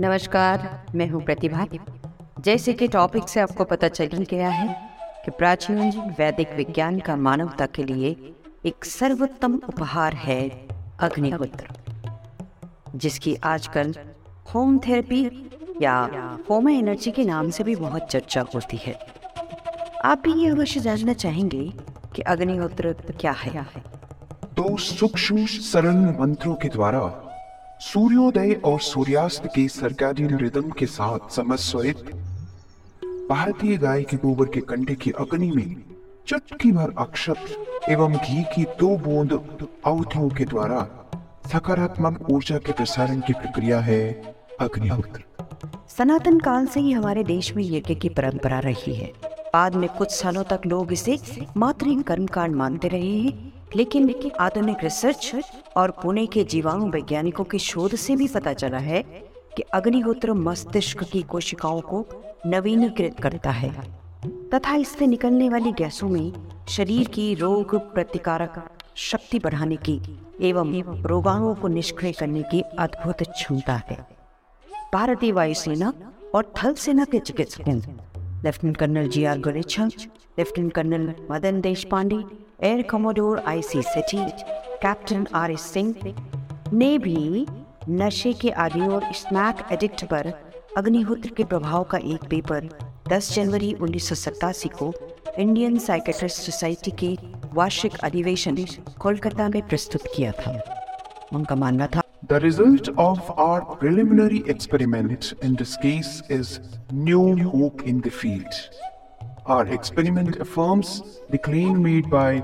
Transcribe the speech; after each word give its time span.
नमस्कार, 0.00 0.86
मैं 0.94 1.08
हूँ 1.08 1.22
प्रतिभा। 1.24 1.66
जैसे 2.44 2.72
कि 2.72 2.86
टॉपिक 2.88 3.28
से 3.28 3.40
आपको 3.40 3.64
पता 3.64 3.88
चल 3.88 4.08
ही 4.12 4.24
गया 4.24 4.48
है 4.48 4.68
कि 5.24 5.30
प्राचीन 5.30 5.90
वैदिक 6.18 6.54
विज्ञान 6.56 6.98
का 7.00 7.16
मानवता 7.16 7.66
के 7.66 7.84
लिए 7.84 8.16
एक 8.66 8.84
सर्वोत्तम 8.84 9.60
उपहार 9.68 10.14
है 10.14 10.48
अग्निहोत्र, 11.00 11.66
जिसकी 12.96 13.34
आजकल 13.44 13.94
होम 14.54 14.78
थेरेपी 14.78 15.22
या 15.82 15.94
होम 16.50 16.68
एनर्जी 16.68 17.10
के 17.10 17.24
नाम 17.24 17.50
से 17.50 17.64
भी 17.64 17.76
बहुत 17.76 18.10
चर्चा 18.10 18.44
होती 18.54 18.76
है। 18.76 18.98
आप 20.04 20.22
भी 20.24 20.32
ये 20.42 20.50
अवश्य 20.50 20.80
जानना 20.80 21.12
चाहेंगे 21.14 21.72
कि 22.14 22.22
अग्निहोत्र 22.22 22.96
क्या 23.20 23.32
है। 23.32 23.66
दो 24.54 24.76
सूक्ष्म 24.76 25.46
सरल 25.46 26.16
मंत्रों 26.20 26.54
के 26.54 26.68
द्वारा 26.68 27.26
सूर्योदय 27.80 28.52
और 28.64 28.80
सूर्यास्त 28.80 29.46
के 29.46 29.68
सरकारी 29.68 30.26
रिदम 30.26 30.70
के 30.70 30.86
साथ 30.86 31.30
समस्वरित 31.30 31.96
भारतीय 33.30 33.76
गाय 33.76 34.02
के 34.02 34.16
गोबर 34.16 34.44
के 34.44 34.60
कंडे 34.60 34.94
की 34.94 35.10
अग्नि 35.10 35.50
में 35.50 35.76
चुटकी 36.26 36.72
भर 36.72 36.94
अक्षत 36.98 37.64
एवं 37.88 38.12
घी 38.12 38.42
की 38.42 38.64
दो 38.64 38.96
बूंद 38.96 39.32
अवधियों 39.86 40.28
के 40.28 40.44
द्वारा 40.44 40.88
सकारात्मक 41.52 42.30
ऊर्जा 42.30 42.58
के 42.58 42.72
प्रसारण 42.72 43.20
की 43.20 43.32
प्रक्रिया 43.32 43.80
है 43.80 44.34
अग्निहोत्र। 44.60 45.24
सनातन 45.88 46.38
काल 46.38 46.66
से 46.66 46.80
ही 46.80 46.92
हमारे 46.92 47.24
देश 47.24 47.56
में 47.56 47.64
यज्ञ 47.64 47.94
की 47.94 48.08
परंपरा 48.08 48.58
रही 48.58 48.94
है। 48.94 49.12
बाद 49.24 49.74
में 49.74 49.88
कुछ 49.88 50.10
सालों 50.10 50.44
तक 50.44 50.60
लोग 50.66 50.92
इसे 50.92 51.18
मात्र 51.56 52.02
कर्म 52.02 52.26
कांड 52.26 52.54
मानते 52.54 52.88
रहे 52.88 53.18
हैं। 53.18 53.49
लेकिन 53.76 54.14
आधुनिक 54.40 54.76
रिसर्च 54.82 55.32
और 55.76 55.90
पुणे 55.90 56.26
के 56.26 56.44
जीवाणु 56.44 56.86
वैज्ञानिकों 56.86 57.44
की 57.44 57.58
शोध 57.58 57.94
से 57.94 58.16
भी 58.16 58.28
पता 58.28 58.52
चला 58.52 58.78
है 58.78 59.02
कि 59.56 59.62
अग्निहोत्र 59.62 60.32
मस्तिष्क 60.32 61.04
की 61.04 61.22
कोशिकाओं 61.22 61.80
को 61.80 62.06
नवीनीकृत 62.46 63.20
करता 63.20 63.50
है 63.50 63.70
तथा 64.54 64.74
इससे 64.74 65.06
निकलने 65.06 65.48
वाली 65.48 65.72
गैसों 65.72 66.08
में 66.08 66.32
शरीर 66.68 67.08
की 67.08 67.34
रोग 67.34 67.76
प्रतिकारक 67.94 68.70
शक्ति 68.96 69.38
बढ़ाने 69.38 69.76
की 69.76 70.00
एवं 70.40 71.02
रोगाणुओं 71.02 71.54
को 71.54 71.68
निष्क्रिय 71.68 72.12
करने 72.12 72.42
की 72.42 72.60
अद्भुत 72.60 73.22
क्षमता 73.22 73.74
है। 73.90 74.06
भारतीय 74.92 75.32
वायुसेना 75.32 75.92
और 76.34 76.52
थल 76.58 76.74
सेना 76.74 77.04
के 77.04 77.18
चिकित्सकों 77.18 77.76
lieutenant 78.44 78.76
colonel 78.76 79.08
G 79.08 79.24
R 79.24 79.38
Galecha 79.38 79.86
lieutenant 80.38 80.72
colonel 80.72 81.14
Madan 81.30 81.60
Deshpande 81.84 82.22
air 82.64 82.82
commodore 82.82 83.38
I 83.48 83.62
C 83.62 83.82
Sethi 83.82 84.24
captain 84.82 85.26
R 85.34 85.50
S 85.50 85.62
Singh 85.72 86.14
ने 86.72 86.96
भी 86.98 87.46
नशे 87.90 88.32
के 88.32 88.50
आदि 88.64 88.80
और 88.86 89.12
स्नैक 89.12 89.62
एडिक्ट 89.72 90.04
पर 90.04 90.32
अग्निहोत्र 90.76 91.30
के 91.36 91.44
प्रभाव 91.44 91.84
का 91.84 91.98
एक 92.14 92.24
पेपर 92.30 92.68
10 93.08 93.32
जनवरी 93.34 93.72
उन्नीस 93.82 94.08
सौ 94.08 94.14
सतासी 94.14 94.68
को 94.68 94.92
इंडियन 95.38 95.78
साइकेट्रिस्ट 95.78 96.42
सोसाइटी 96.42 96.90
के 97.02 97.16
वार्षिक 97.54 97.96
अधिवेशन 98.04 98.56
कोलकाता 99.00 99.48
में 99.48 99.62
प्रस्तुत 99.68 100.06
किया 100.16 100.32
था 100.32 100.60
उनका 101.32 101.56
मानना 101.56 101.86
था, 101.86 102.02
The 102.30 102.38
result 102.40 102.88
of 102.98 103.30
our 103.38 103.62
preliminary 103.78 104.44
experiment 104.46 105.32
in 105.42 105.56
this 105.56 105.76
case 105.78 106.22
is 106.28 106.60
new 106.92 107.24
hope 107.48 107.82
in 107.82 108.00
the. 108.00 108.89
Our 109.50 109.66
experiment 109.68 110.36
affirms 110.36 110.88
the 111.28 111.38
claim 111.38 111.82
made 111.82 112.08
by 112.08 112.42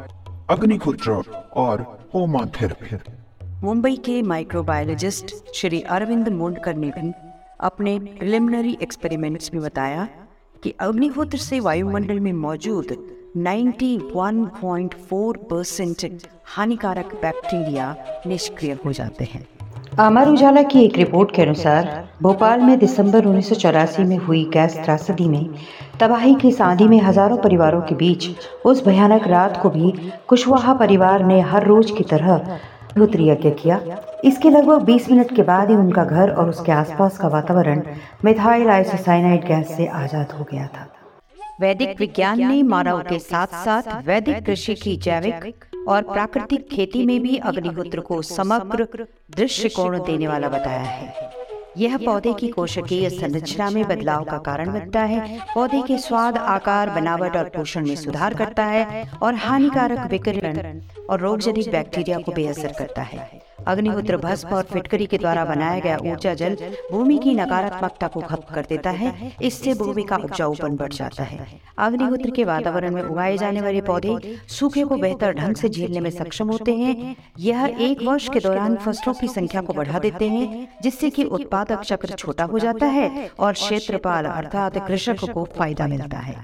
Agnihotra 0.49 1.19
or 1.55 1.77
Homa 2.13 2.43
therapy. 2.49 2.99
Mumbai 3.63 3.97
के 4.07 4.17
माइक्रोबायोलॉजिस्ट 4.23 5.35
श्री 5.55 5.81
अरविंद 5.97 6.29
मुंडकर 6.33 6.75
ने 6.77 6.91
भी 6.91 7.13
अपने 7.69 7.99
प्रिलिमिनरी 8.19 8.77
एक्सपेरिमेंट्स 8.83 9.53
में 9.55 9.63
बताया 9.63 10.03
कि 10.63 10.71
अग्निहोत्र 10.81 11.39
से 11.39 11.61
वायुमंडल 11.61 12.19
में 12.21 12.33
मौजूद 12.43 12.89
91.4 13.39 15.37
परसेंट 15.51 16.01
हानिकारक 16.57 17.15
बैक्टीरिया 17.23 17.87
निष्क्रिय 18.27 18.73
हो 18.85 18.93
जाते 18.93 19.25
हैं 19.25 19.43
अमर 19.99 20.29
उजाला 20.29 20.63
की 20.63 20.81
एक 20.85 20.97
रिपोर्ट 20.99 21.31
के 21.35 21.43
अनुसार, 21.43 21.87
भोपाल 22.23 22.61
में 22.61 22.79
दिसंबर 22.79 23.25
उन्नीस 23.25 23.49
सौ 23.49 23.55
चौरासी 23.55 24.03
में 24.05 24.17
हुई 24.17 24.43
गैस 24.53 24.75
त्रासदी 24.77 25.29
में 25.29 25.55
तबाही 26.01 26.35
की 26.35 26.51
सांधी 26.53 26.89
में 26.89 26.99
हज़ारों 27.01 27.37
परिवारों 27.37 27.81
के 27.83 27.95
बीच 27.95 28.29
उस 28.65 28.85
भयानक 28.87 29.27
रात 29.29 29.57
को 29.63 29.71
भी 29.71 29.93
कुशवाहा 30.29 30.75
परिवार 30.75 31.25
ने 31.25 31.41
हर 31.43 31.67
रोज 31.67 31.91
की 31.91 32.05
तरह 32.05 32.59
यज्ञ 32.99 33.51
किया। 33.53 33.81
इसके 34.25 34.51
लगभग 34.51 34.85
20 34.85 35.11
मिनट 35.11 35.35
के 35.37 35.43
बाद 35.43 35.71
ही 35.71 35.77
उनका 35.77 36.05
घर 36.05 36.31
और 36.31 36.49
उसके 36.49 36.73
आसपास 36.73 37.19
का 37.19 37.29
वातावरण 37.29 37.83
मिथाइल 38.25 38.69
आइसोसाइनाइड 38.71 39.47
गैस 39.47 39.77
से 39.77 39.87
आज़ाद 39.95 40.33
हो 40.33 40.47
गया 40.53 40.67
था। 40.67 40.87
वैदिक 41.61 42.01
विज्ञान 42.01 42.47
ने 42.47 42.63
मानव 42.65 43.03
के 43.09 43.19
साथ 43.21 43.65
साथ 43.65 44.07
वैदिक 44.07 44.45
कृषि 44.47 44.75
की 44.75 44.97
जैविक 45.05 45.65
और 45.89 46.03
प्राकृतिक 46.03 46.69
खेती 46.69 47.07
में 47.07 47.21
भी 47.23 47.37
अग्निहोत्र 47.37 48.01
को 48.01 48.23
समग्र 48.23 49.07
दृष्टिकोण 49.37 49.99
देने 49.99 50.29
वाला 50.29 50.49
बताया 50.49 50.83
है। 50.83 51.35
यह 51.79 51.97
पौधे 51.97 52.33
की 52.33 52.49
कोशिकीय 52.49 53.09
संरचना 53.11 53.69
में 53.71 53.83
बदलाव 53.85 54.25
का 54.25 54.39
कारण 54.39 54.73
बनता 54.73 55.01
है। 55.01 55.39
पौधे 55.55 55.83
के 55.83 55.99
स्वाद 55.99 56.37
आकार 56.37 56.91
बनावट 56.91 57.37
और 57.37 57.49
पोषण 57.49 57.87
में 57.87 57.97
सुधार 57.97 58.35
करता 58.35 58.65
है 58.65 59.05
और 59.23 59.35
हानिकारक 59.35 60.11
विकिरण 60.11 60.81
और 61.11 61.21
रोगजनित 61.21 61.69
बैक्टीरिया 61.69 62.19
को 62.19 62.33
बेअसर 62.33 62.73
करता 62.73 63.03
है। 63.03 63.29
अग्निहोत्र 63.67 64.17
भस्म 64.19 64.49
और 64.49 64.63
फिटकरी 64.65 65.07
के 65.07 65.19
द्वारा 65.19 65.45
बनाया 65.45 65.79
गया 65.81 65.97
ऊर्जा 66.05 66.35
जल 66.35 66.57
भूमि 66.91 67.19
की 67.19 67.35
नकारात्मकता 67.35 68.09
को 68.09 68.21
खत्म 68.23 68.55
कर 68.55 68.67
देता 68.69 68.91
है 68.93 69.33
इससे 69.43 69.75
भूमि 69.75 70.03
का 70.03 70.17
उपजाऊपन 70.19 70.77
बढ़ 70.77 70.93
जाता 70.93 71.25
है। 71.25 71.47
अग्निहोत्र 71.79 72.31
के 72.31 72.45
वातावरण 72.45 72.95
में 72.95 73.03
उगाए 73.03 73.37
जाने 73.39 73.61
वाले 73.61 73.81
पौधे 73.83 74.37
सूखे 74.51 74.85
को 74.85 74.97
बेहतर 74.97 75.33
ढंग 75.35 75.57
से 75.57 75.69
झेलने 75.69 76.01
में 76.01 76.11
सक्षम 76.11 76.51
होते 76.51 76.75
हैं। 76.75 77.17
यह 77.41 77.77
एक 77.81 78.03
वर्ष 78.03 78.29
के 78.29 78.41
दौरान 78.41 78.77
फ़सलों 78.77 79.15
की 79.15 79.29
संख्या 79.29 79.61
को 79.61 79.73
बढ़ा 79.73 79.99
देते 79.99 80.29
हैं 80.29 80.69
जिससे 80.83 81.11
कि 81.11 81.25
उत्पादक 81.25 81.83
चक्र 81.83 82.15
छोटा 82.15 82.45
हो 82.45 82.59
जाता 82.59 82.87
है 82.89 83.31
और 83.39 83.53
क्षेत्रपाल 83.55 84.25
अर्थात 84.27 84.79
कृषक 84.87 85.31
को 85.33 85.45
फ़ायदा 85.57 85.87
मिलता 85.87 86.19
है। 86.19 86.35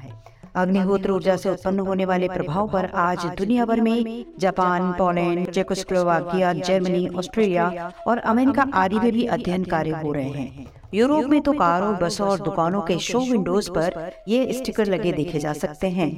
अग्निहोत्र 0.54 1.10
ऊर्जा 1.10 1.36
से 1.36 1.50
उत्पन्न 1.50 1.78
होने 1.78 2.04
वाले 2.04 2.28
प्रभाव 2.28 2.68
पर 2.68 2.86
आज 2.94 3.24
दुनिया 3.38 3.64
भर 3.64 3.80
में 3.80 4.24
Japan, 4.38 4.92
Poland, 4.92 5.50
Czechoslovakia, 5.50 6.52
Germany, 6.52 7.06
Australia 7.08 7.92
और 8.06 8.18
अमेरिका 8.18 8.66
आदि 8.74 8.98
में 8.98 9.12
भी 9.12 9.24
अध्ययन 9.26 9.64
कार्य 9.64 10.00
हो 10.02 10.12
रहे 10.12 10.28
हैं। 10.28 10.66
यूरोप 10.94 11.24
में 11.24 11.40
तो 11.40 11.52
कारों, 11.52 11.94
बसों 11.96 12.28
और 12.28 12.40
दुकानों 12.40 12.80
के 12.80 12.98
शो 12.98 13.20
विंडोज़ 13.20 13.70
पर 13.70 14.12
ये 14.28 14.52
स्टिकर 14.52 14.86
लगे 14.86 15.12
देखे 15.12 15.38
जा 15.38 15.52
सकते 15.52 15.90
हैं। 15.90 16.10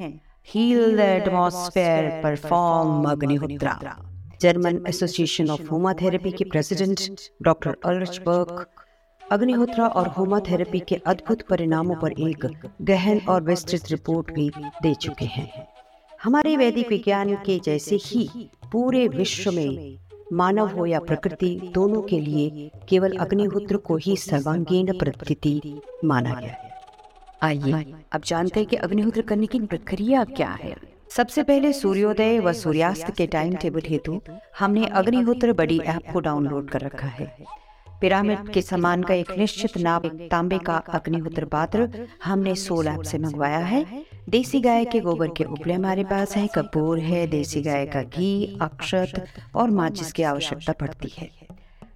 Heal 0.48 0.96
the 0.96 1.00
atmosphere 1.00 2.10
perform 2.22 3.10
Agnihotra. 3.10 3.78
German 4.40 4.84
association 4.88 5.50
of 5.50 5.62
होमाथेरेपी 5.62 6.30
के 6.32 6.44
president 6.44 7.00
doctor 7.42 7.76
Ulrich 7.84 8.18
Berk 8.18 8.66
Agnihotra 9.32 9.86
और 9.86 10.08
होमाथेरेपी 10.08 10.78
के 10.80 10.94
अद्भुत 11.06 11.42
परिणामों 11.42 11.94
पर 11.96 12.12
एक 12.12 12.46
गहन 12.82 13.20
और 13.28 13.42
विस्तृत 13.42 13.90
रिपोर्ट 13.90 14.32
भी 14.32 14.50
दे 14.82 14.94
चुके 14.94 15.24
हैं। 15.24 15.68
हमारे 16.22 16.56
वैदिक 16.56 16.88
विज्ञान 16.88 17.34
के 17.36 17.58
जैसे 17.58 17.96
ही 17.96 18.28
पूरे 18.72 19.06
विश्व 19.08 19.50
में 19.52 19.98
मानव 20.32 20.68
हो 20.68 20.86
या 20.86 21.00
प्रकृति 21.00 21.70
दोनों 21.74 22.02
के 22.02 22.20
लिए 22.20 22.70
केवल 22.88 23.16
अग्निहोत्र 23.16 23.76
को 23.76 23.96
ही 23.96 24.16
सर्वांगीण 24.16 24.98
प्रकृति 24.98 25.80
माना 26.04 26.34
गया 26.34 26.52
है। 26.52 26.72
आइए, 27.42 27.84
अब 28.12 28.22
जानते 28.24 28.60
हैं 28.60 28.68
कि 28.68 28.76
अग्निहोत्र 28.76 29.22
करने 29.22 29.46
की 29.46 29.60
प्रक्रिया 29.60 30.24
क्या 30.24 30.50
है। 30.62 30.74
सबसे 31.10 31.42
पहले 31.42 31.72
सूर्योदय 31.72 32.38
व 32.40 32.52
सूर्यास्त 32.52 33.10
के 33.10 33.26
टाइम 33.26 33.54
टेबल 33.54 33.82
हेतु 33.88 34.20
हमने 34.58 34.86
अग्निहोत्र 34.86 35.52
बड़ी 35.52 35.78
ऐप 35.78 36.12
को 36.12 36.20
डाउनलोड 36.20 36.70
कर 36.70 36.80
रखा 36.80 37.06
है। 37.06 37.36
पिरामिड 38.00 38.48
के 38.48 38.62
समान 38.62 39.02
का 39.02 39.14
एक 39.14 39.30
निश्चित 39.38 39.76
नाप 39.78 40.06
तांबे 40.30 40.58
का 40.58 40.76
अग्निहोत्र 40.76 41.44
पात्र 41.44 42.06
हमने 42.24 42.54
सोल 42.54 42.88
ऐप 42.88 43.02
से 43.02 43.18
मंगवाया 43.18 43.58
है। 43.58 43.84
देसी 44.28 44.60
गाय 44.60 44.84
के 44.84 45.00
गोबर 45.00 45.28
के 45.28 45.44
उपले 45.44 45.74
हमारे 45.74 46.04
पास 46.04 46.36
है 46.36 46.46
कपूर 46.46 46.98
है 46.98 47.26
देसी 47.26 47.62
गाय 47.62 47.86
का 47.86 48.02
घी 48.02 48.58
अक्षत 48.62 49.24
और 49.54 49.70
माचिस 49.70 50.12
की 50.12 50.22
आवश्यकता 50.22 50.72
पड़ती 50.72 51.12
है। 51.18 51.30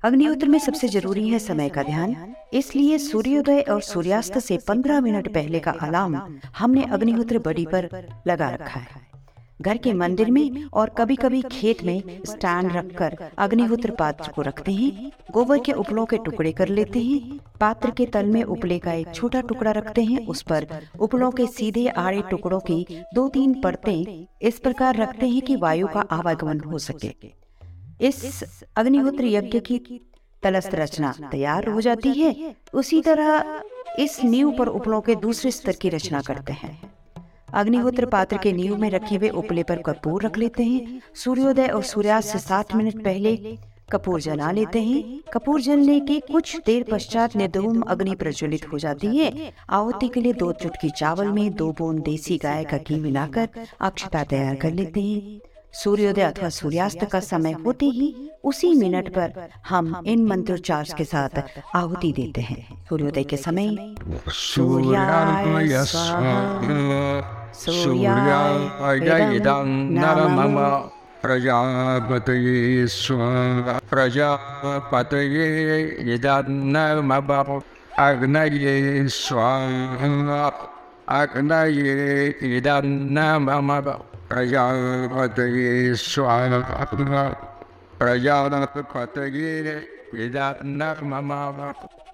अग्निहोत्र 0.04 0.48
में 0.48 0.58
सबसे 0.58 0.88
ज़रूरी 0.88 1.28
है 1.28 1.38
समय 1.38 1.68
का 1.68 1.82
ध्यान। 1.82 2.34
इसलिए 2.52 2.98
सूर्योदय 2.98 3.60
और 3.60 3.80
सूर्यास्त 3.82 4.38
से 4.38 4.58
15 4.58 5.00
मिनट 5.00 5.32
पहले 5.34 5.58
का 5.58 5.70
अलार्म 5.80 6.20
हमने 6.58 6.84
अग्निहोत्र 6.84 7.38
बड़ी 7.38 7.66
पर 7.66 7.88
लगा 8.26 8.50
रखा 8.50 8.80
है। 8.80 9.07
घर 9.60 9.76
के 9.76 9.92
मंदिर 9.92 10.30
में 10.30 10.64
और 10.72 10.90
कभी 10.98 11.16
कभी 11.16 11.42
खेत 11.42 11.82
में 11.84 12.20
स्टैंड 12.26 12.72
रखकर 12.72 13.16
अग्निहोत्र 13.38 13.90
पात्र 13.90 14.32
को 14.32 14.42
रखते 14.42 14.72
हैं 14.72 15.10
गोबर 15.30 15.58
के 15.58 15.72
उपलों 15.72 16.04
के 16.06 16.18
टुकड़े 16.18 16.52
कर 16.52 16.68
लेते 16.68 17.00
हैं 17.00 17.38
पात्र 17.60 17.90
के 17.90 18.06
तल 18.06 18.26
में 18.26 18.42
उपले 18.42 18.78
का 18.78 18.92
एक 18.92 19.14
छोटा 19.14 19.40
टुकड़ा 19.40 19.70
रखते 19.70 20.04
हैं 20.04 20.26
उस 20.26 20.42
पर 20.42 20.66
उपलों 21.00 21.30
के 21.30 21.46
सीधे 21.46 21.86
आड़े 21.88 22.22
टुकड़ों 22.30 22.60
की 22.60 22.86
दो 23.14 23.28
तीन 23.28 23.60
परतें 23.60 24.26
इस 24.42 24.58
प्रकार 24.58 24.96
रखते 24.96 25.28
हैं 25.28 25.42
कि 25.42 25.56
वायु 25.56 25.86
का 25.86 26.00
आवागमन 26.10 26.60
हो 26.60 26.78
सके। 26.78 27.12
इस 28.00 28.44
अग्निहोत्र 28.76 29.24
यज्ञ 29.24 29.60
की 29.60 29.78
तलस्त 30.42 30.74
रचना 30.74 31.12
तैयार 31.30 31.68
हो 31.68 31.80
जाती 31.80 32.12
है। 32.12 32.54
उसी 32.74 33.00
तरह 33.00 33.62
इस 33.98 34.22
नींव 34.24 34.54
पर 34.58 34.68
उपलों 34.68 35.00
के 35.00 35.14
दूसरे 35.16 35.50
स्तर 35.50 35.72
की 35.72 35.88
रचना 35.88 36.20
करते 36.20 36.52
हैं 36.52 36.97
अग्निहोत्र 37.54 38.06
पात्र 38.06 38.36
के 38.36 38.52
नींव 38.52 38.76
में 38.76 38.90
रखे 38.90 39.16
हुए 39.16 39.28
उपले 39.28 39.62
पर 39.62 39.82
कपूर 39.82 40.22
रख 40.22 40.38
लेते 40.38 40.64
हैं। 40.64 41.00
सूर्योदय 41.14 41.66
और 41.66 41.82
सूर्यास्त 41.82 42.28
से 42.28 42.38
सात 42.38 42.74
मिनट 42.74 43.04
पहले 43.04 43.58
कपूर 43.92 44.20
जला 44.20 44.50
लेते 44.50 44.82
हैं। 44.82 45.20
कपूर 45.32 45.60
जलने 45.60 45.98
के 46.00 46.18
कुछ 46.32 46.56
देर 46.66 46.84
पश्चात 46.92 47.36
निर्धूम 47.36 47.80
अग्नि 47.80 48.14
प्रज्वलित 48.14 48.72
हो 48.72 48.78
जाती 48.78 49.16
है। 49.16 49.52
आहुति 49.70 50.08
के 50.08 50.20
लिए 50.20 50.32
दो 50.32 50.52
चुटकी 50.52 50.90
चावल 50.90 51.28
में 51.28 51.50
दो 51.54 51.72
बूंद 51.72 52.02
देसी 52.02 52.36
गाय 52.36 52.64
का 52.64 52.76
घी 52.78 53.00
मिलाकर 53.00 53.48
अक्षता 53.80 54.24
तैयार 54.24 54.54
कर 54.54 54.72
लेते 54.72 55.00
हैं। 55.00 55.40
सूर्योदय 55.72 56.22
अथवा 56.22 56.48
सूर्यास्त 56.48 57.04
का 57.04 57.20
समय 57.20 57.52
होते 57.52 57.86
ही 57.86 58.30
उसी 58.44 58.72
मिनट 58.74 59.08
पर 59.14 59.48
हम 59.68 60.02
इन 60.06 60.24
मंत्रोच्चार 60.26 60.84
के 60.98 61.04
साथ 61.04 61.42
आहुति 61.74 62.12
देते 62.12 62.40
हैं। 62.40 62.84
सूर्योदय 62.88 63.24
के 63.24 63.36
समय 63.36 63.94
सूर्याय 64.28 65.84
सूर्याय 67.55 69.39
नमः 69.39 70.75
प्रजापतये 71.23 72.87
स्व 72.87 73.17
प्रजापतये 73.89 75.47
इदन्नमव 76.13 77.31
अग्नये 77.99 79.07
स्वाहा 79.09 80.47
अग्नये 81.21 82.27
इदन्नमव 82.57 83.91
प्रजापतये 84.29 85.95
स्वाहा 85.95 87.23
प्रजापतये 87.99 89.53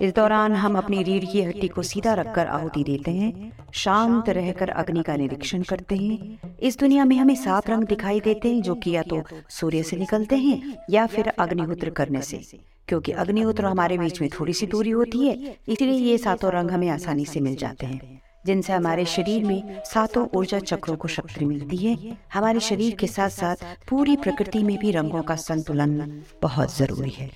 इस 0.00 0.14
दौरान 0.14 0.52
हम 0.54 0.76
अपनी 0.78 1.02
रीढ़ 1.02 1.24
की 1.24 1.42
हड्डी 1.42 1.68
को 1.68 1.82
सीधा 1.82 2.14
रखकर 2.14 2.46
आहुति 2.46 2.82
देते 2.84 3.10
हैं, 3.10 3.52
शांत 3.74 4.28
रहकर 4.30 4.68
अग्नि 4.70 5.02
का 5.02 5.16
निरीक्षण 5.16 5.62
करते 5.62 5.96
हैं। 5.96 6.56
इस 6.60 6.78
दुनिया 6.78 7.04
में 7.04 7.16
हमें 7.16 7.34
सात 7.36 7.70
रंग 7.70 7.84
दिखाई 7.84 8.20
देते 8.20 8.54
हैं, 8.54 8.62
जो 8.62 8.74
कि 8.74 8.90
या 8.90 9.02
तो 9.02 9.22
सूर्य 9.50 9.82
से 9.82 9.96
निकलते 9.96 10.36
हैं 10.36 10.76
या 10.90 11.06
फिर 11.06 11.28
अग्निहोत्र 11.28 11.90
करने 11.90 12.22
से, 12.22 12.40
क्योंकि 12.88 13.12
अग्निहोत्र 13.14 13.64
हमारे 13.66 13.98
बीच 13.98 14.20
में 14.20 14.28
थोड़ी 14.30 14.52
सी 14.52 14.66
दूरी 14.66 14.90
होती 14.90 15.26
है, 15.26 15.56
इसलिए 15.68 15.98
ये 16.00 16.18
सातों 16.18 16.52
रंग 16.52 16.70
हमें 16.70 16.88
आसानी 16.88 17.24
से 17.24 17.40
मिल 17.40 17.56
जाते 17.56 17.86
हैं, 17.86 18.20
जिनसे 18.46 18.72
हमारे 18.72 19.04
शरीर 19.06 19.44
में 19.44 19.82
सातों 19.84 20.26
ऊर्जा 20.34 20.58
चक्रों 20.60 20.96
को 20.96 21.08
शक्ति 21.08 21.44
मिलती 21.44 21.76
है। 21.76 22.16
हमारे 22.32 22.60
शरीर 22.60 22.94
के 22.94 23.06
साथ 23.06 23.30
साथ 23.30 23.64
पूरी 23.88 24.16
प्रकृति 24.16 24.62
में 24.62 24.76
भी 24.78 24.90
रंगों 24.90 25.22
का 25.22 25.36
संतुलन 25.38 26.22
बहुत 26.42 26.76
ज़रूरी 26.76 27.10
है। 27.10 27.30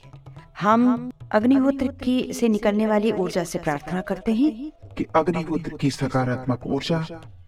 हम 0.61 1.11
अग्निहोत्र 1.33 1.87
की 1.87 2.33
से 2.33 2.49
निकलने 2.49 2.87
वाली 2.87 3.13
ऊर्जा 3.13 3.45
से 3.45 3.59
प्रार्थना 3.59 4.01
करते 4.01 4.33
हैं। 4.35 4.71
कि 4.97 5.07
अग्निहोत्र 5.17 5.77
की 5.77 5.91
सकारात्मक 5.91 6.67
ऊर्जा 6.67 6.97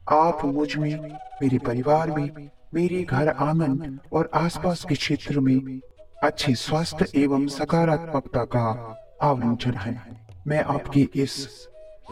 आप 0.09 0.45
मुझमें 0.45 1.19
मेरे 1.43 1.59
परिवार 1.59 2.11
में 2.11 2.51
मेरे 2.75 3.03
घर 3.03 3.29
आँगन 3.29 3.99
और 4.13 4.31
आसपास 4.35 4.85
के 4.89 4.95
क्षेत्र 4.95 5.41
में 5.41 5.81
अच्छे 6.23 6.55
स्वास्थ्य 6.55 7.07
एवं 7.15 7.47
सकारात्मकता 7.47 8.45
का 8.45 8.97
आवंटन 9.23 9.75
है। 9.75 10.03
मैं 10.47 10.63
आपकी 10.65 11.09
इस 11.15 11.47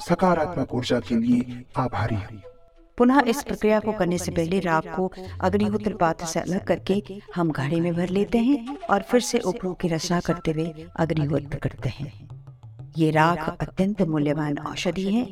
सकारात्मक 0.09 0.75
ऊर्जा 0.75 1.01
के 1.01 1.15
लिए 1.15 1.65
आभारी 1.77 2.15
हूँ। 2.15 2.41
पुनः 2.99 3.21
इस 3.29 3.43
प्रक्रिया 3.43 3.79
को 3.81 3.93
करने 3.93 4.19
से 4.19 4.33
पहले 4.33 4.59
राख 4.61 4.87
को 4.97 5.11
अग्निहोत्र 5.41 5.95
पात्र 5.95 6.27
से 6.27 6.41
अलग 6.41 6.65
करके 6.65 7.03
हम 7.35 7.51
घड़े 7.51 7.81
में 7.81 7.93
भर 7.95 8.09
लेते 8.11 8.39
हैं 8.39 8.77
और 8.91 9.03
फिर 9.03 9.21
से 9.21 9.39
उपरों 9.47 9.75
की 9.75 9.89
रचना 9.89 10.21
करते 10.21 10.51
हुए 10.51 10.87
अग्निहोत्र 10.97 11.59
करते 11.59 11.89
हैं। 11.89 12.13
ये 12.99 13.11
राख 13.11 13.49
अत्यंत 13.61 14.03
मूल्यवान 14.05 14.59
औषधि 14.59 15.11
है। 15.13 15.27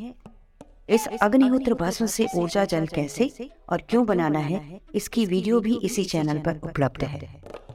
इस 0.89 1.07
अग्निहोत्र 1.23 1.75
भस्म 1.75 2.07
से 2.07 2.27
ऊर्जा 2.37 2.65
जल 2.65 2.87
कैसे 2.87 3.31
और 3.69 3.83
क्यों 3.89 4.05
बनाना 4.07 4.39
है 4.41 4.81
इसकी 4.95 5.25
वीडियो 5.27 5.61
भी 5.61 5.79
इसी 5.85 6.05
चैनल 6.05 6.39
पर 6.39 6.61
उपलब्ध 6.65 7.05
है। 7.05 7.21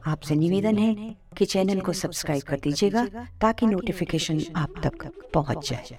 आपसे 0.06 0.34
निवेदन 0.34 0.78
है 0.78 0.94
कि 1.38 1.44
चैनल 1.44 1.80
को 1.80 1.92
सब्सक्राइब 1.94 2.42
कर 2.42 2.60
दीजिएगा 2.60 3.04
ताकि 3.40 3.66
नोटिफिकेशन 3.66 4.40
आप 4.56 4.80
तक 4.84 5.06
पहुँच 5.34 5.68
जाए। 5.70 5.98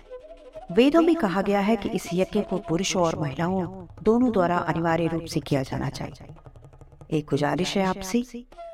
वेदों 0.74 1.02
में 1.02 1.16
कहा 1.16 1.42
गया 1.42 1.60
है 1.60 1.76
कि 1.76 1.90
इस 1.90 2.08
यज्ञ 2.14 2.42
को 2.42 2.58
पुरुषों 2.58 3.04
और 3.04 3.20
महिलाओं 3.20 3.88
दोनों 4.04 4.32
द्वारा 4.32 4.58
अनिवार्य 4.58 5.08
रूप 5.08 5.26
से 5.26 5.40
किया 5.40 5.62
जाना 5.64 5.90
चाहिए। 5.90 7.18
एक 7.18 7.26
गुजारिश 7.30 7.76
है 7.78 7.84
आपसे, 7.86 8.24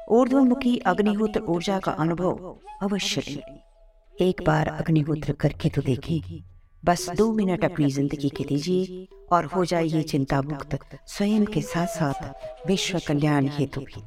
ऊर्ध्वमुखी 0.10 0.78
अग्निहोत्र 0.86 1.42
ऊर्जा 1.50 1.80
का 1.80 1.92
अनुभव 1.92 2.56
अवश्य 2.81 3.24
लें। 3.28 4.28
एक 4.28 4.42
बार 4.48 4.68
अग्निहोत्र 4.68 5.34
करके 5.34 5.69
तो 5.69 5.81
देखें। 5.81 6.44
बस 6.84 7.10
दो 7.10 7.31
मिनट 7.34 7.66
अपनी 7.66 7.90
ज़िंदगी 7.92 8.30
के 8.30 8.44
दीजिए 8.44 9.07
और 9.31 9.45
हो 9.45 9.66
जाइए 9.66 10.02
चिंता 10.04 10.42
मुक्त 10.42 10.80
स्वयं 11.07 11.45
के 11.45 11.62
साथ 11.62 11.88
साथ 11.88 12.68
विश्व 12.68 13.00
कल्याण 13.07 13.48
हेतु 13.48 13.81
भी। 13.81 14.04